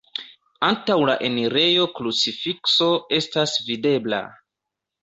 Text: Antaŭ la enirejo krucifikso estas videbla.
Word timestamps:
Antaŭ 0.69 0.95
la 1.09 1.17
enirejo 1.29 1.85
krucifikso 1.99 2.91
estas 3.21 3.57
videbla. 3.71 4.25